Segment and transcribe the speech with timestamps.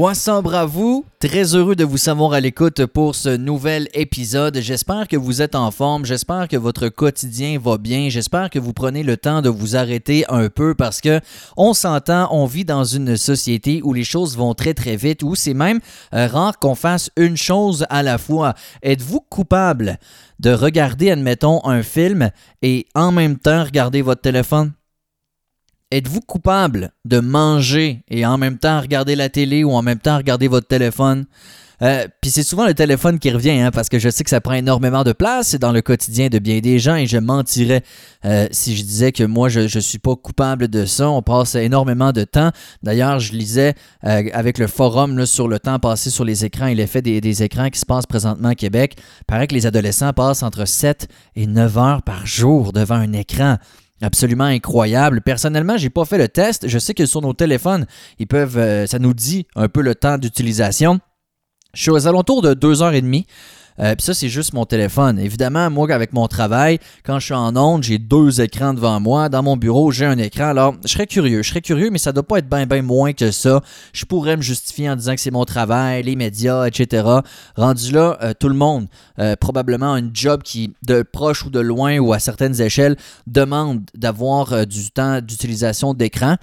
[0.00, 1.04] Up, vous?
[1.18, 4.60] Très heureux de vous savoir à l'écoute pour ce nouvel épisode.
[4.60, 8.72] J'espère que vous êtes en forme, j'espère que votre quotidien va bien, j'espère que vous
[8.72, 11.20] prenez le temps de vous arrêter un peu parce que
[11.56, 15.34] on s'entend, on vit dans une société où les choses vont très très vite, où
[15.34, 15.80] c'est même
[16.14, 18.54] euh, rare qu'on fasse une chose à la fois.
[18.84, 19.98] Êtes-vous coupable
[20.38, 22.30] de regarder, admettons, un film
[22.62, 24.72] et en même temps regarder votre téléphone?
[25.90, 30.18] Êtes-vous coupable de manger et en même temps regarder la télé ou en même temps
[30.18, 31.24] regarder votre téléphone?
[31.80, 34.42] Euh, Puis c'est souvent le téléphone qui revient, hein, parce que je sais que ça
[34.42, 37.82] prend énormément de place dans le quotidien de bien des gens et je mentirais
[38.26, 41.08] euh, si je disais que moi je ne suis pas coupable de ça.
[41.08, 42.50] On passe énormément de temps.
[42.82, 43.72] D'ailleurs, je lisais
[44.04, 47.42] euh, avec le forum sur le temps passé sur les écrans et l'effet des, des
[47.42, 48.96] écrans qui se passent présentement à Québec.
[49.20, 53.14] Il paraît que les adolescents passent entre 7 et 9 heures par jour devant un
[53.14, 53.56] écran
[54.02, 55.20] absolument incroyable.
[55.20, 56.68] Personnellement, j'ai pas fait le test.
[56.68, 57.86] Je sais que sur nos téléphones,
[58.18, 61.00] ils peuvent, euh, ça nous dit un peu le temps d'utilisation.
[61.74, 63.26] Je suis aux alentours de deux heures et demie.
[63.80, 65.18] Euh, ça, c'est juste mon téléphone.
[65.18, 69.28] Évidemment, moi, avec mon travail, quand je suis en onde, j'ai deux écrans devant moi.
[69.28, 70.46] Dans mon bureau, j'ai un écran.
[70.48, 71.42] Alors, je serais curieux.
[71.42, 73.60] Je serais curieux, mais ça doit pas être bien, bien moins que ça.
[73.92, 77.06] Je pourrais me justifier en disant que c'est mon travail, les médias, etc.
[77.56, 81.60] Rendu là, euh, tout le monde, euh, probablement un job qui, de proche ou de
[81.60, 86.36] loin ou à certaines échelles, demande d'avoir du temps d'utilisation d'écran.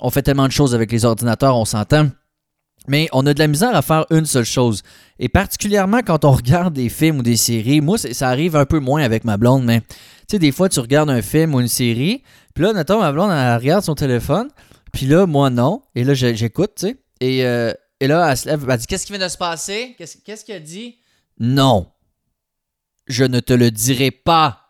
[0.00, 2.08] On fait tellement de choses avec les ordinateurs, on s'entend.
[2.88, 4.82] Mais on a de la misère à faire une seule chose.
[5.18, 8.78] Et particulièrement quand on regarde des films ou des séries, moi, ça arrive un peu
[8.78, 11.68] moins avec ma blonde, mais tu sais, des fois, tu regardes un film ou une
[11.68, 12.22] série,
[12.54, 14.48] puis là, notamment, ma blonde, elle regarde son téléphone,
[14.92, 15.82] puis là, moi, non.
[15.94, 16.96] Et là, j'écoute, tu sais.
[17.20, 19.94] Et, euh, et là, elle se lève, elle dit Qu'est-ce qui vient de se passer?
[19.96, 20.96] Qu'est-ce qu'elle dit?
[21.38, 21.86] Non.
[23.06, 24.65] Je ne te le dirai pas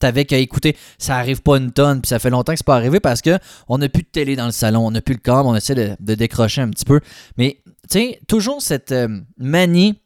[0.00, 0.76] t'avais qu'à écouter.
[0.98, 3.38] Ça arrive pas une tonne, puis ça fait longtemps que c'est pas arrivé parce que
[3.68, 5.74] on n'a plus de télé dans le salon, on n'a plus le câble, on essaie
[5.74, 7.00] de, décrocher un petit peu.
[7.36, 10.00] Mais tu sais, toujours cette euh, manie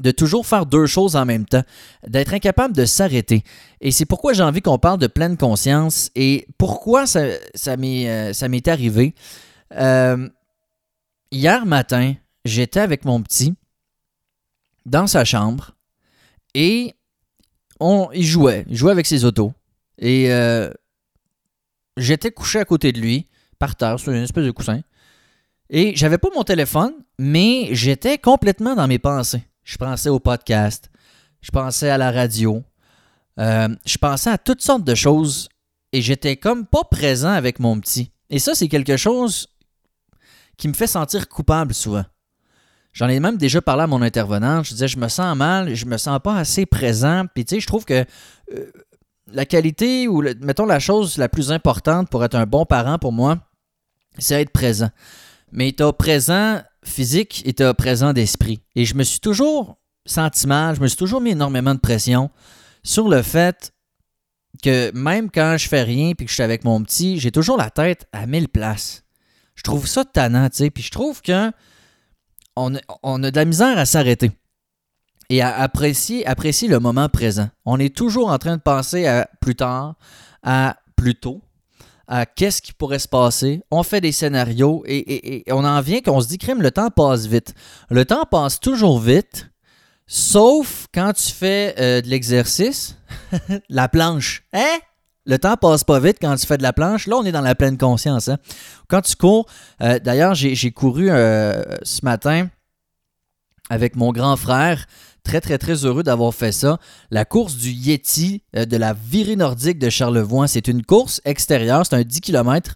[0.00, 1.62] de toujours faire deux choses en même temps,
[2.06, 3.44] d'être incapable de s'arrêter.
[3.80, 7.22] Et c'est pourquoi j'ai envie qu'on parle de pleine conscience et pourquoi ça,
[7.54, 9.14] ça m'est euh, arrivé.
[9.76, 10.28] Euh,
[11.30, 13.54] hier matin, j'étais avec mon petit
[14.84, 15.76] dans sa chambre
[16.54, 16.94] et
[17.80, 19.52] il jouait, il jouait avec ses autos.
[19.98, 20.70] Et euh,
[21.96, 24.80] j'étais couché à côté de lui, par terre, sur une espèce de coussin.
[25.70, 29.42] Et j'avais pas mon téléphone, mais j'étais complètement dans mes pensées.
[29.62, 30.90] Je pensais au podcast,
[31.40, 32.62] je pensais à la radio,
[33.40, 35.48] euh, je pensais à toutes sortes de choses
[35.92, 38.10] et j'étais comme pas présent avec mon petit.
[38.30, 39.48] Et ça, c'est quelque chose
[40.56, 42.04] qui me fait sentir coupable souvent.
[42.94, 44.62] J'en ai même déjà parlé à mon intervenant.
[44.62, 47.24] Je disais, je me sens mal, je me sens pas assez présent.
[47.34, 48.04] Puis, tu sais, je trouve que
[48.52, 48.70] euh,
[49.32, 53.12] la qualité ou, mettons, la chose la plus importante pour être un bon parent pour
[53.12, 53.38] moi,
[54.18, 54.90] c'est être présent.
[55.50, 58.60] Mais tu présent physique et tu présent d'esprit.
[58.76, 59.76] Et je me suis toujours
[60.06, 62.30] senti mal, je me suis toujours mis énormément de pression
[62.84, 63.72] sur le fait
[64.62, 67.56] que même quand je fais rien puis que je suis avec mon petit, j'ai toujours
[67.56, 69.02] la tête à mille places.
[69.56, 70.70] Je trouve ça tannant, tu sais.
[70.70, 71.50] Puis je trouve que
[72.56, 72.74] on,
[73.22, 74.32] a de la misère à s'arrêter
[75.30, 77.48] et à apprécier, apprécier le moment présent.
[77.64, 79.94] On est toujours en train de penser à plus tard,
[80.42, 81.40] à plus tôt,
[82.06, 83.62] à qu'est-ce qui pourrait se passer.
[83.70, 87.26] On fait des scénarios et, on en vient qu'on se dit, crime, le temps passe
[87.26, 87.54] vite.
[87.90, 89.50] Le temps passe toujours vite,
[90.06, 92.98] sauf quand tu fais euh, de l'exercice,
[93.68, 94.44] la planche.
[94.52, 94.78] Hein?
[95.26, 97.06] Le temps passe pas vite quand tu fais de la planche.
[97.06, 98.28] Là, on est dans la pleine conscience.
[98.28, 98.38] Hein.
[98.88, 99.46] Quand tu cours,
[99.80, 102.48] euh, d'ailleurs, j'ai couru euh, ce matin
[103.70, 104.86] avec mon grand frère.
[105.22, 106.78] Très, très, très heureux d'avoir fait ça.
[107.10, 110.46] La course du Yeti euh, de la virée nordique de Charlevoix.
[110.46, 111.86] C'est une course extérieure.
[111.86, 112.74] C'est un 10 km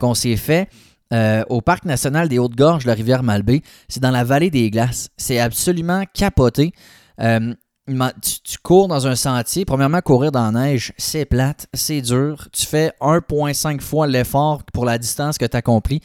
[0.00, 0.68] qu'on s'est fait.
[1.48, 3.62] au parc national des Hautes-Gorges la rivière Malbaie.
[3.88, 5.10] C'est dans la vallée des glaces.
[5.16, 6.72] C'est absolument capoté
[7.86, 9.64] tu, cours dans un sentier.
[9.64, 12.48] Premièrement, courir dans la neige, c'est plate, c'est dur.
[12.52, 16.00] Tu fais 1,5 fois l'effort pour la distance que tu as accompli.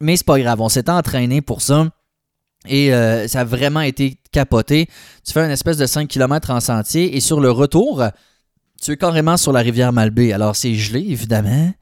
[0.00, 1.88] Mais c'est pas grave, on s'est entraîné pour ça.
[2.66, 4.88] Et euh, ça a vraiment été capoté.
[5.24, 8.02] Tu fais une espèce de 5 km en sentier et sur le retour,
[8.82, 10.32] tu es carrément sur la rivière Malbaie.
[10.32, 11.72] Alors c'est gelé, évidemment.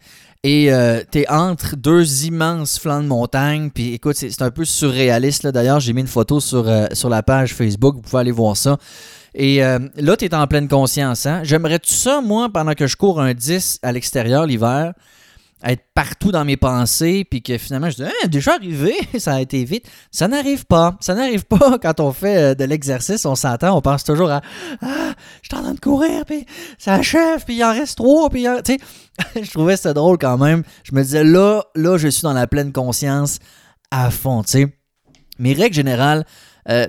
[0.44, 3.70] Et euh, tu es entre deux immenses flancs de montagne.
[3.70, 5.46] Puis écoute, c'est un peu surréaliste.
[5.46, 7.94] D'ailleurs, j'ai mis une photo sur, euh, sur la page Facebook.
[7.94, 8.76] Vous pouvez aller voir ça.
[9.34, 11.26] Et euh, là, tu es en pleine conscience.
[11.26, 11.40] Hein?
[11.44, 14.92] J'aimerais tout ça, moi, pendant que je cours un 10 à l'extérieur l'hiver,
[15.64, 19.40] être partout dans mes pensées, puis que finalement, je dis, ah, déjà arrivé, ça a
[19.40, 19.88] été vite.
[20.10, 20.96] Ça n'arrive pas.
[21.00, 24.42] Ça n'arrive pas quand on fait euh, de l'exercice, on s'entend, on pense toujours à,
[24.82, 25.12] ah,
[25.42, 26.46] je suis en train de courir, puis
[26.78, 30.36] ça achève, puis il en reste trois, puis tu sais, je trouvais ça drôle quand
[30.38, 30.62] même.
[30.84, 33.38] Je me disais, là, là, je suis dans la pleine conscience
[33.90, 34.78] à fond, tu sais.
[35.38, 36.24] Mais règle générale,
[36.68, 36.86] euh,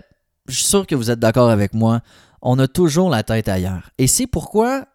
[0.48, 2.01] je suis sûr que vous êtes d'accord avec moi,
[2.44, 3.90] on a toujours la tête ailleurs.
[3.98, 4.86] Et c'est pourquoi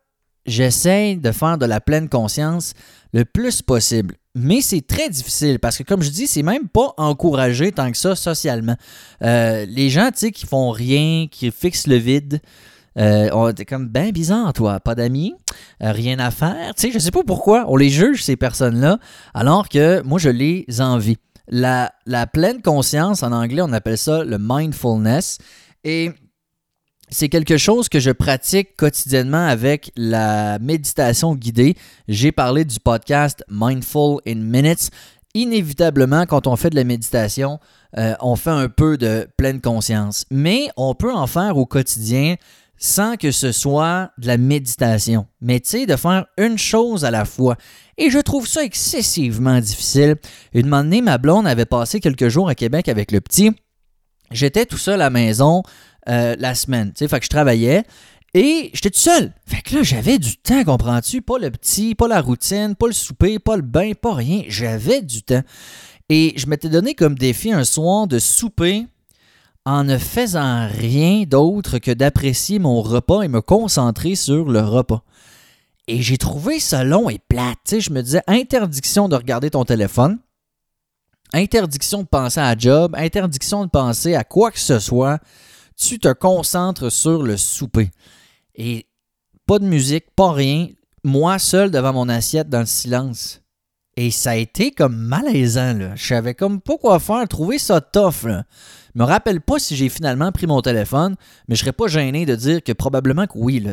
[0.47, 2.75] j'essaie de faire de la pleine conscience
[3.13, 4.15] le plus possible.
[4.35, 7.97] Mais c'est très difficile parce que, comme je dis, c'est même pas encouragé tant que
[7.97, 8.77] ça socialement.
[9.23, 12.41] Euh, les gens, tu sais, qui font rien, qui fixent le vide,
[12.99, 15.35] euh, on était comme ben bizarre, toi, pas d'amis,
[15.83, 16.75] euh, rien à faire.
[16.77, 18.99] Tu sais, je sais pas pourquoi on les juge, ces personnes-là,
[19.35, 21.17] alors que moi, je les envie.
[21.51, 21.91] La
[22.31, 25.39] pleine conscience, en anglais, on appelle ça le mindfulness.
[25.83, 26.13] Et
[27.11, 31.75] c'est quelque chose que je pratique quotidiennement avec la méditation guidée.
[32.07, 34.91] J'ai parlé du podcast Mindful in Minutes.
[35.35, 37.61] Inévitablement, quand on fait de la méditation,
[37.97, 40.25] euh, on fait un peu de pleine conscience.
[40.31, 42.37] Mais on peut en faire au quotidien
[42.77, 45.27] sans que ce soit de la méditation.
[45.41, 47.57] Mais tu sais, de faire une chose à la fois.
[47.97, 50.17] Et je trouve ça excessivement difficile.
[50.53, 53.53] Une année, ma blonde avait passé quelques jours à Québec avec le petit.
[54.31, 55.63] J'étais tout seul à la maison
[56.09, 56.93] euh, la semaine.
[56.93, 57.85] Tu sais, fait que je travaillais.
[58.35, 59.33] Et j'étais tout seul.
[59.47, 61.23] Fait que là, j'avais du temps, comprends-tu?
[61.23, 64.43] Pas le petit, pas la routine, pas le souper, pas le bain, pas rien.
[64.49, 65.43] J'avais du temps.
[66.09, 68.87] Et je m'étais donné comme défi un soir de souper
[69.65, 75.03] en ne faisant rien d'autre que d'apprécier mon repas et me concentrer sur le repas.
[75.89, 77.59] Et j'ai trouvé ça long et plate.
[77.65, 80.19] sais, je me disais interdiction de regarder ton téléphone,
[81.35, 85.19] interdiction de penser à job, interdiction de penser à quoi que ce soit
[85.79, 87.91] tu te concentres sur le souper.
[88.55, 88.87] Et
[89.47, 90.69] pas de musique, pas rien.
[91.05, 93.41] Moi seul devant mon assiette dans le silence.
[93.97, 95.75] Et ça a été comme malaisant.
[95.75, 95.95] Là.
[95.97, 98.25] Je savais comme pas quoi faire, trouver ça tough.
[98.25, 98.45] Là.
[98.95, 101.15] Je me rappelle pas si j'ai finalement pris mon téléphone,
[101.47, 103.61] mais je serais pas gêné de dire que probablement que oui.
[103.61, 103.73] Là,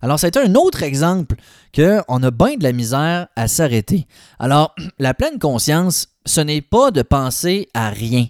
[0.00, 1.36] Alors, ça a été un autre exemple
[1.74, 4.06] qu'on a bien de la misère à s'arrêter.
[4.38, 8.26] Alors, la pleine conscience, ce n'est pas de penser à rien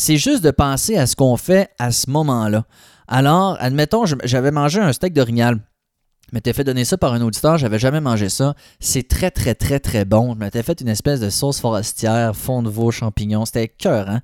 [0.00, 2.64] c'est juste de penser à ce qu'on fait à ce moment-là.
[3.06, 5.60] Alors, admettons, j'avais mangé un steak d'orignal.
[6.30, 8.54] Je m'étais fait donner ça par un auditeur, j'avais jamais mangé ça.
[8.78, 10.32] C'est très, très, très, très bon.
[10.32, 13.44] Je m'étais fait une espèce de sauce forestière, fond de veau, champignons.
[13.44, 14.22] C'était cœur, hein?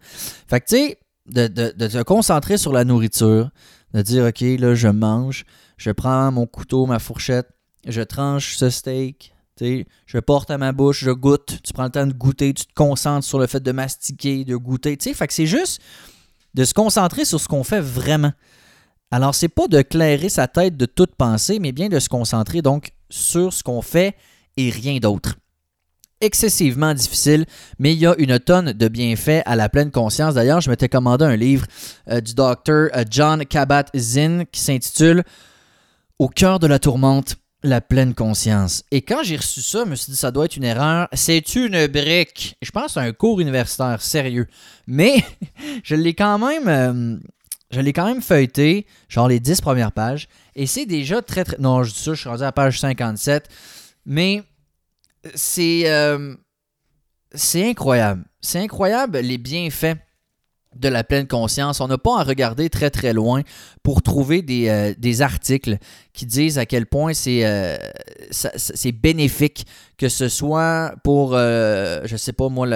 [0.49, 3.50] Fait que, tu sais, de, de, de, te concentrer sur la nourriture,
[3.93, 5.44] de dire, OK, là, je mange,
[5.76, 7.49] je prends mon couteau, ma fourchette,
[7.87, 12.06] je tranche ce steak, je porte à ma bouche, je goûte, tu prends le temps
[12.06, 14.97] de goûter, tu te concentres sur le fait de mastiquer, de goûter.
[14.99, 15.81] Fait que c'est juste
[16.55, 18.32] de se concentrer sur ce qu'on fait vraiment.
[19.11, 22.61] Alors, c'est pas de clairer sa tête de toute pensée, mais bien de se concentrer
[22.61, 24.17] donc sur ce qu'on fait
[24.56, 25.37] et rien d'autre.
[26.20, 27.44] Excessivement difficile,
[27.79, 30.35] mais il y a une tonne de bienfaits à la pleine conscience.
[30.35, 31.67] D'ailleurs, je m'étais commandé un livre
[32.09, 35.25] euh, du docteur euh, John Kabat-Zinn qui s'intitule
[36.19, 38.84] Au cœur de la tourmente la pleine conscience.
[38.90, 41.08] Et quand j'ai reçu ça, je me suis dit, ça doit être une erreur.
[41.12, 42.56] C'est une brique.
[42.62, 44.46] Je pense à un cours universitaire, sérieux.
[44.86, 45.24] Mais
[45.82, 46.68] je l'ai quand même.
[46.68, 47.18] Euh,
[47.70, 50.28] je l'ai quand feuilleté, genre les 10 premières pages.
[50.54, 51.56] Et c'est déjà très, très.
[51.58, 53.48] Non, je dis ça, je suis rendu à page 57.
[54.04, 54.42] Mais.
[55.58, 56.36] Euh,
[57.34, 58.24] c'est incroyable.
[58.40, 59.96] C'est incroyable les bienfaits
[60.81, 61.81] de la pleine conscience.
[61.81, 63.43] On n'a pas à regarder très très loin
[63.83, 65.78] pour trouver des, euh, articles
[66.12, 67.76] qui disent à quel point c'est euh,
[69.02, 69.66] bénéfique,
[69.99, 72.68] que ce soit pour, euh, je sais pas moi,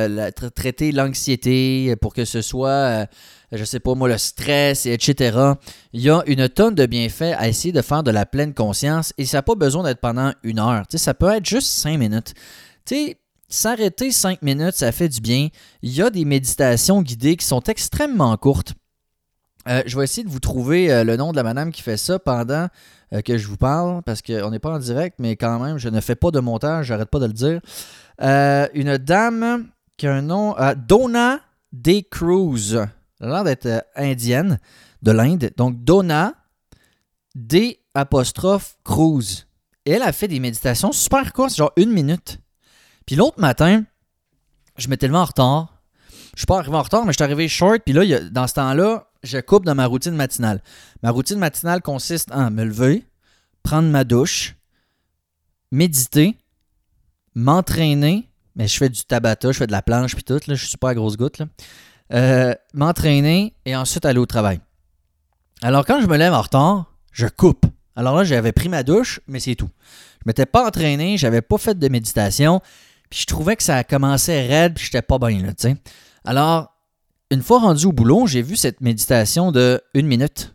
[0.55, 3.07] traiter l'anxiété, pour que ce soit,
[3.53, 5.39] je sais pas moi, le stress, etc.
[5.93, 9.13] Il y a une tonne de bienfaits à essayer de faire de la pleine conscience
[9.19, 10.85] et ça n'a pas besoin d'être pendant une heure.
[10.89, 12.35] ça peut être juste cinq minutes.
[12.87, 13.20] Tu sais,
[13.53, 15.49] S'arrêter cinq minutes, ça fait du bien.
[15.83, 18.75] Il y a des méditations guidées qui sont extrêmement courtes.
[19.69, 21.97] Euh, je vais essayer de vous trouver euh, le nom de la madame qui fait
[21.97, 22.69] ça pendant
[23.13, 25.89] euh, que je vous parle, parce qu'on n'est pas en direct, mais quand même, je
[25.89, 27.61] ne fais pas de montage, j'arrête pas de le dire.
[28.75, 29.67] une dame
[29.97, 30.55] qui a un nom,
[30.89, 31.41] Donna
[31.73, 32.07] D.
[32.09, 32.79] Cruz.
[33.21, 34.61] Elle a l'air d'être indienne
[35.03, 35.51] de l'Inde.
[35.57, 36.35] Donc, Donna
[37.35, 37.81] D.
[38.85, 39.47] Cruz.
[39.85, 42.39] Elle a fait des méditations super courtes, genre une minute.
[43.11, 43.83] Puis l'autre matin,
[44.77, 45.83] je m'étais levé en retard.
[46.37, 47.81] Je suis pas arrivé en retard, mais je suis arrivé short.
[47.85, 50.63] Puis là, dans ce temps-là, je coupe dans ma routine matinale.
[51.03, 53.05] Ma routine matinale consiste en me lever,
[53.65, 54.55] prendre ma douche,
[55.73, 56.37] méditer,
[57.35, 58.31] m'entraîner.
[58.55, 60.39] Mais je fais du tabata, je fais de la planche, puis tout.
[60.47, 61.43] Là, je suis pas à grosse goutte.
[62.13, 64.61] Euh, m'entraîner et ensuite aller au travail.
[65.63, 67.67] Alors, quand je me lève en retard, je coupe.
[67.97, 69.71] Alors là, j'avais pris ma douche, mais c'est tout.
[70.21, 72.63] Je m'étais pas entraîné, j'avais pas fait de méditation.
[73.11, 75.77] Puis je trouvais que ça commençait raide, puis j'étais pas bien là, tu sais.
[76.25, 76.73] Alors,
[77.31, 80.55] une fois rendu au boulot, j'ai vu cette méditation de une minute.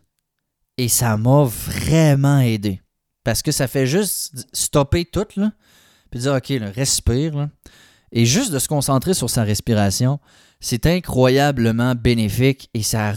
[0.78, 2.82] Et ça m'a vraiment aidé.
[3.24, 5.52] Parce que ça fait juste stopper tout, là.
[6.10, 7.48] Puis dire, OK, respire, là.
[8.12, 10.20] Et juste de se concentrer sur sa respiration,
[10.60, 13.12] c'est incroyablement bénéfique et ça,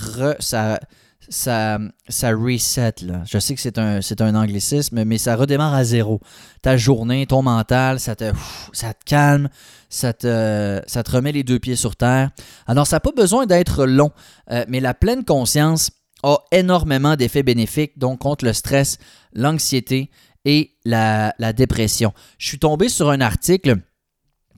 [1.30, 2.96] ça, reset.
[3.02, 3.24] Là.
[3.26, 3.78] Je sais que c'est
[4.22, 6.20] un, anglicisme, mais ça redémarre à zéro.
[6.62, 8.32] Ta journée, ton mental, ça te,
[8.74, 9.50] ça te calme,
[9.90, 12.32] ça te, ça te remet les deux pieds sur terre.
[12.68, 14.12] Alors, ça n'a pas besoin d'être long,
[14.52, 15.92] euh, mais la pleine conscience
[16.24, 18.98] a énormément d'effets bénéfiques, donc contre le stress,
[19.34, 20.10] l'anxiété
[20.46, 22.14] et la, la dépression.
[22.38, 23.78] Je suis tombé sur un article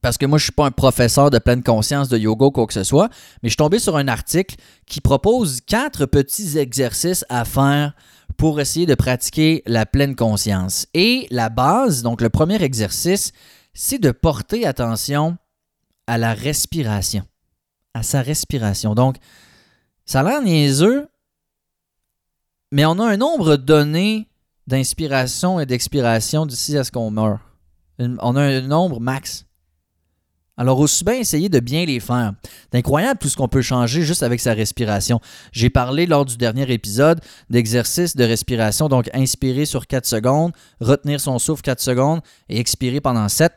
[0.01, 2.51] parce que moi, je ne suis pas un professeur de pleine conscience de yoga ou
[2.51, 3.09] quoi que ce soit,
[3.41, 4.55] mais je suis tombé sur un article
[4.87, 7.93] qui propose quatre petits exercices à faire
[8.37, 10.87] pour essayer de pratiquer la pleine conscience.
[10.95, 13.31] Et la base, donc le premier exercice,
[13.73, 15.37] c'est de porter attention
[16.07, 17.23] à la respiration,
[17.93, 18.95] à sa respiration.
[18.95, 19.17] Donc,
[20.05, 21.07] ça a l'air niaiseux,
[22.71, 24.27] mais on a un nombre donné
[24.65, 27.39] d'inspiration et d'expiration d'ici à ce qu'on meurt.
[27.99, 29.45] On a un nombre max.
[30.61, 32.33] Alors, aussi bien essayer de bien les faire.
[32.71, 35.19] C'est incroyable tout ce qu'on peut changer juste avec sa respiration.
[35.51, 41.19] J'ai parlé lors du dernier épisode d'exercice de respiration, donc inspirer sur 4 secondes, retenir
[41.19, 43.51] son souffle 4 secondes et expirer pendant 7.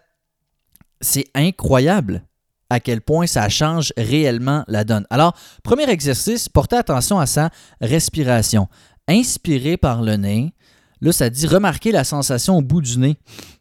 [1.02, 2.22] C'est incroyable
[2.70, 5.06] à quel point ça change réellement la donne.
[5.10, 7.50] Alors, premier exercice, portez attention à sa
[7.82, 8.66] respiration.
[9.08, 10.54] Inspirez par le nez.
[11.02, 13.18] Là, ça dit remarquer la sensation au bout du nez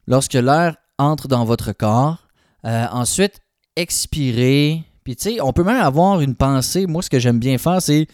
[0.08, 2.24] lorsque l'air entre dans votre corps.
[2.66, 3.40] Euh, ensuite,
[3.76, 4.84] expirer.
[5.04, 6.88] Puis tu sais, on peut même avoir une pensée.
[6.88, 8.08] Moi, ce que j'aime bien faire, c'est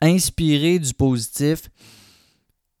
[0.00, 1.70] inspirer du positif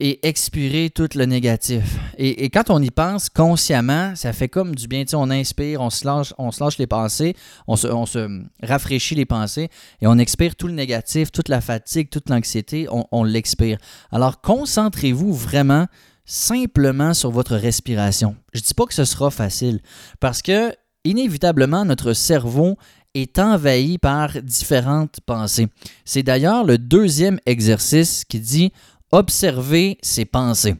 [0.00, 1.84] et expirer tout le négatif.
[2.18, 5.04] Et, quand on y pense consciemment, ça fait comme du bien.
[5.04, 7.36] Tu sais, on inspire, on se lâche, on se lâche les pensées,
[7.68, 9.68] on se, on se, rafraîchit les pensées
[10.00, 13.78] et on expire tout le négatif, toute la fatigue, toute l'anxiété, on, on l'expire.
[14.10, 15.86] Alors, concentrez-vous vraiment
[16.24, 18.34] simplement sur votre respiration.
[18.52, 19.80] Je ne dis pas que ce sera facile
[20.18, 22.76] parce que inévitablement, notre cerveau
[23.14, 25.68] est envahi par différentes pensées.
[26.04, 28.72] C'est d'ailleurs le deuxième exercice qui dit
[29.10, 30.76] observer ses pensées.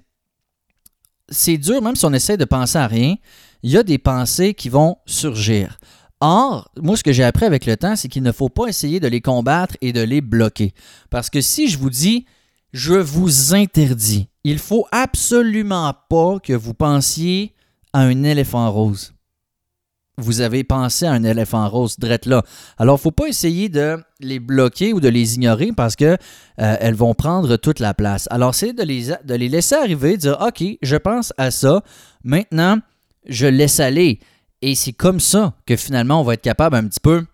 [1.28, 3.16] C'est dur, même si on essaie de penser à rien,
[3.62, 5.78] il y a des pensées qui vont surgir.
[6.20, 9.00] Or, moi, ce que j'ai appris avec le temps, c'est qu'il ne faut pas essayer
[9.00, 10.72] de les combattre et de les bloquer.
[11.10, 12.26] Parce que si je vous dis,
[12.72, 17.54] je vous interdis, il faut absolument pas que vous pensiez
[17.92, 19.12] à un éléphant rose
[20.22, 22.42] vous avez pensé à un éléphant rose, drette là.
[22.78, 26.16] Alors, faut pas essayer de les bloquer ou de les ignorer parce que euh,
[26.56, 28.28] elles vont prendre toute la place.
[28.30, 31.82] Alors, c'est de les, de les laisser arriver, dire OK, je pense à ça.
[32.24, 32.78] Maintenant,
[33.26, 34.20] je laisse aller.
[34.62, 37.24] Et c'est comme ça que finalement, on va être capable un petit peu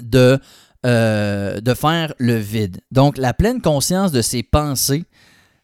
[0.00, 0.38] de,
[0.86, 2.80] euh, de faire le vide.
[2.90, 5.04] Donc, la pleine conscience de ses pensées,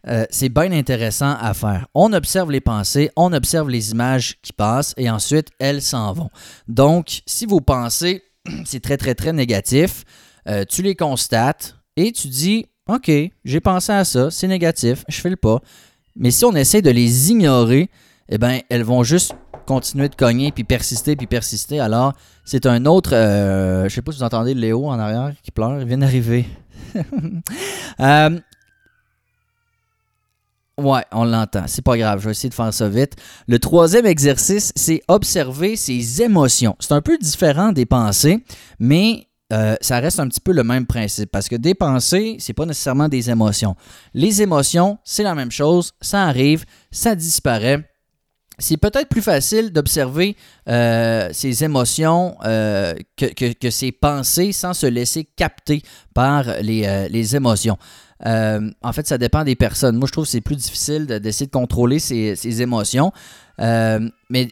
[0.08, 1.86] euh, c'est bien intéressant à faire.
[1.94, 6.30] On observe les pensées, on observe les images qui passent et ensuite elles s'en vont.
[6.68, 8.22] Donc, si vos pensées,
[8.64, 10.04] c'est très très très négatif,
[10.48, 13.10] euh, tu les constates et tu dis, OK,
[13.44, 15.60] j'ai pensé à ça, c'est négatif, je fais le pas.
[16.16, 17.90] Mais si on essaie de les ignorer,
[18.28, 19.34] eh bien, elles vont juste
[19.66, 21.78] continuer de cogner, puis persister, puis persister.
[21.78, 22.14] Alors,
[22.44, 23.14] c'est un autre...
[23.14, 26.46] Euh, je sais pas si vous entendez Léo en arrière qui pleure, il vient d'arriver.
[30.80, 31.64] Ouais, on l'entend.
[31.66, 32.20] C'est pas grave.
[32.20, 33.16] Je vais essayer de faire ça vite.
[33.46, 36.74] Le troisième exercice, c'est observer ses émotions.
[36.80, 38.42] C'est un peu différent des pensées,
[38.78, 42.54] mais euh, ça reste un petit peu le même principe parce que des pensées, c'est
[42.54, 43.74] pas nécessairement des émotions.
[44.14, 45.92] Les émotions, c'est la même chose.
[46.00, 47.89] Ça arrive, ça disparaît.
[48.60, 50.36] C'est peut-être plus facile d'observer
[50.68, 55.82] euh, ces émotions euh, que, que, ces pensées sans se laisser capter
[56.14, 57.78] par les, les émotions.
[58.26, 59.96] Euh, en fait, ça dépend des personnes.
[59.96, 63.12] Moi, je trouve que c'est plus difficile d'essayer de, contrôler ses, émotions.
[63.60, 64.48] Euh, mais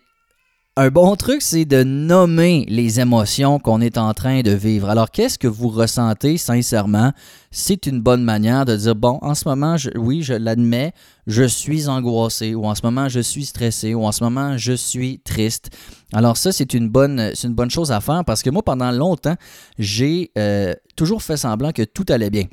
[0.80, 4.88] un bon truc, c'est de nommer les émotions qu'on est en train de vivre.
[4.88, 7.12] Alors, qu'est-ce que vous ressentez sincèrement?
[7.50, 10.92] C'est une bonne manière de dire, bon, en ce moment, oui, je l'admets,
[11.26, 14.72] je suis angoissé, ou en ce moment, je suis stressé, ou en ce moment, je
[14.72, 15.70] suis triste.
[16.12, 19.34] Alors ça, c'est une bonne, une bonne chose à faire parce que moi, pendant longtemps,
[19.80, 22.44] j'ai euh, toujours fait semblant que tout allait bien.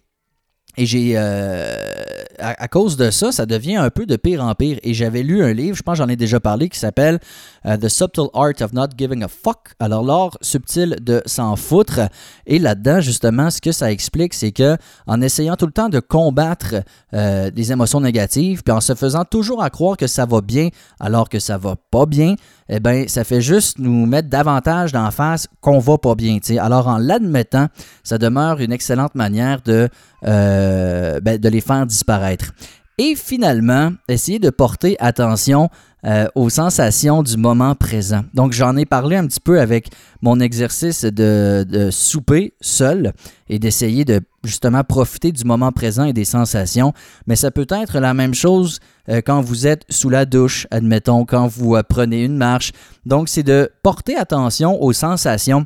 [0.77, 1.75] Et j'ai, euh,
[2.39, 4.77] à, cause de ça, ça devient un peu de pire en pire.
[4.83, 7.19] Et j'avais lu un livre, je pense j'en ai déjà parlé, qui s'appelle
[7.65, 9.73] euh, The Subtle Art of Not Giving a Fuck.
[9.79, 12.01] Alors, l'art subtil de s'en foutre.
[12.45, 14.77] Et là-dedans, justement, ce que ça explique, c'est que
[15.07, 16.75] en essayant tout le temps de combattre
[17.13, 20.69] euh, des émotions négatives, puis en se faisant toujours à croire que ça va bien
[20.99, 22.35] alors que ça va pas bien,
[22.67, 26.39] eh bien, ça fait juste nous mettre davantage d'en face qu'on va pas bien.
[26.59, 27.67] Alors, en l'admettant,
[28.03, 29.89] ça demeure une excellente manière de,
[30.25, 32.53] euh, ben, de les faire disparaître.
[32.97, 35.69] Et finalement, essayer de porter attention
[36.05, 38.23] euh, aux sensations du moment présent.
[38.33, 39.89] Donc, j'en ai parlé un petit peu avec
[40.21, 43.13] mon exercice de, souper seul
[43.49, 46.93] et d'essayer de justement profiter du moment présent et des sensations.
[47.25, 51.25] Mais ça peut être la même chose euh, quand vous êtes sous la douche, admettons,
[51.25, 52.71] quand vous euh, prenez une marche.
[53.05, 55.65] Donc, c'est de porter attention aux sensations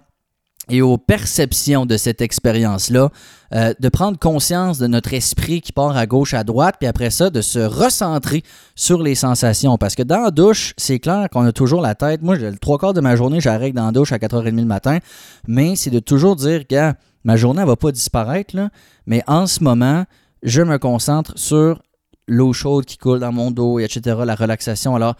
[0.69, 3.09] et aux perceptions de cette expérience-là,
[3.53, 7.09] euh, de prendre conscience de notre esprit qui part à gauche, à droite, puis après
[7.09, 8.43] ça, de se recentrer
[8.75, 9.77] sur les sensations.
[9.77, 12.21] Parce que dans la douche, c'est clair qu'on a toujours la tête.
[12.21, 14.99] Moi, le trois quarts de ma journée, j'arrête dans la douche à 4h30 le matin,
[15.47, 18.69] mais c'est de toujours dire, gars, ma journée ne va pas disparaître, là,
[19.05, 20.05] mais en ce moment,
[20.43, 21.81] je me concentre sur
[22.27, 24.95] l'eau chaude qui coule dans mon dos, etc., la relaxation.
[24.95, 25.15] Alors,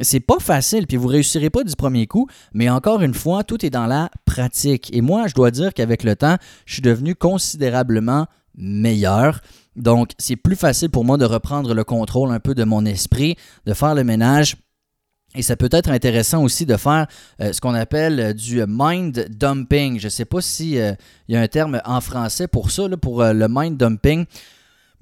[0.00, 3.64] c'est pas facile, puis vous réussirez pas du premier coup, mais encore une fois, tout
[3.64, 4.94] est dans la pratique.
[4.94, 9.40] Et moi, je dois dire qu'avec le temps, je suis devenu considérablement meilleur.
[9.76, 13.36] Donc, c'est plus facile pour moi de reprendre le contrôle un peu de mon esprit,
[13.66, 14.56] de faire le ménage.
[15.34, 17.06] Et ça peut être intéressant aussi de faire
[17.40, 19.98] euh, ce qu'on appelle euh, du mind dumping.
[19.98, 20.92] Je ne sais pas s'il euh,
[21.28, 24.26] y a un terme en français pour ça, pour le mind dumping.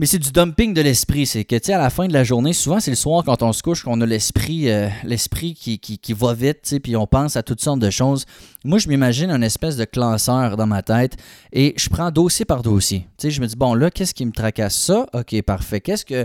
[0.00, 1.26] Mais c'est du dumping de l'esprit.
[1.26, 3.42] C'est que, tu sais, à la fin de la journée, souvent, c'est le soir quand
[3.42, 6.96] on se couche qu'on a l'esprit euh, l'esprit qui, qui, va vite, tu sais, puis
[6.96, 8.24] on pense à toutes sortes de choses.
[8.64, 11.18] Moi, je m'imagine un espèce de classeur dans ma tête
[11.52, 13.00] et je prends dossier par dossier.
[13.18, 15.04] Tu sais, je me dis, bon, là, qu'est-ce qui me tracasse ça?
[15.12, 15.82] OK, parfait.
[15.82, 16.24] Qu'est-ce que.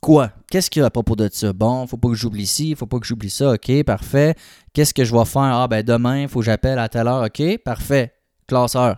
[0.00, 0.32] Quoi?
[0.50, 1.52] Qu'est-ce qu'il y a à propos de ça?
[1.52, 3.52] Bon, faut pas que j'oublie ci, faut pas que j'oublie ça.
[3.52, 4.34] OK, parfait.
[4.72, 5.42] Qu'est-ce que je vais faire?
[5.42, 7.24] Ah, ben demain, faut que j'appelle à telle heure.
[7.24, 8.14] OK, parfait.
[8.48, 8.96] Classeur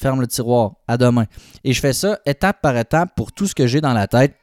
[0.00, 1.26] ferme le tiroir, à demain.
[1.64, 4.34] Et je fais ça étape par étape pour tout ce que j'ai dans la tête.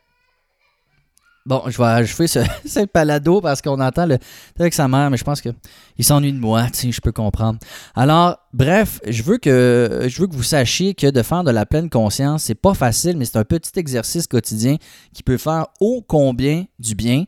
[1.47, 4.17] Bon, je vais fais ce, ce palado parce qu'on entend le
[4.59, 5.53] avec sa mère, mais je pense qu'il
[6.01, 7.57] s'ennuie de moi, je peux comprendre.
[7.95, 11.65] Alors, bref, je veux que je veux que vous sachiez que de faire de la
[11.65, 14.75] pleine conscience, c'est pas facile, mais c'est un petit exercice quotidien
[15.13, 17.23] qui peut faire ô combien du bien.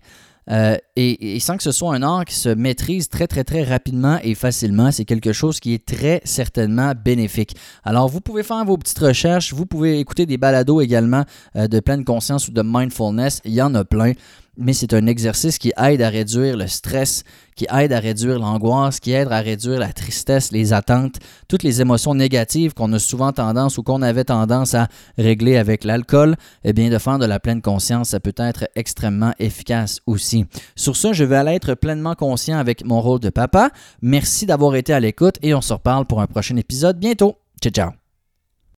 [0.51, 4.19] Euh, et, sans que ce soit un art qui se maîtrise très très très rapidement
[4.23, 7.55] et facilement, c'est quelque chose qui est très certainement bénéfique.
[7.83, 11.23] Alors vous pouvez faire vos petites recherches, vous pouvez écouter des balados également
[11.55, 14.13] euh, de pleine conscience ou de mindfulness, il y en a plein
[14.57, 17.23] mais c'est un exercice qui aide à réduire le stress,
[17.55, 21.15] qui aide à réduire l'angoisse, qui aide à réduire la tristesse, les attentes,
[21.47, 25.83] toutes les émotions négatives qu'on a souvent tendance ou qu'on avait tendance à régler avec
[25.83, 26.35] l'alcool.
[26.63, 30.45] Eh bien, de faire de la pleine conscience, ça peut être extrêmement efficace aussi.
[30.75, 33.71] Sur ce, je vais aller être pleinement conscient avec mon rôle de papa.
[34.01, 37.35] Merci d'avoir été à l'écoute et on se reparle pour un prochain épisode bientôt.
[37.62, 37.98] Ciao, ciao.